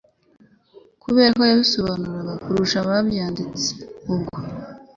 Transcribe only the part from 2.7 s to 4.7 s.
ababyanditse ubwabo.